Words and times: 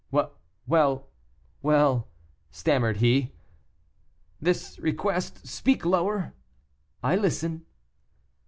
"Well, 0.65 1.11
well," 1.61 2.07
stammered 2.49 2.97
he, 2.97 3.35
"this 4.41 4.79
request, 4.79 5.45
speak 5.45 5.85
lower 5.85 6.33
I 7.03 7.15
listen." 7.15 7.67